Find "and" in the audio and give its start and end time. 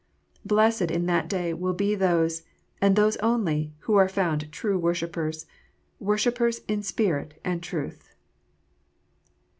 2.81-2.95, 7.45-7.61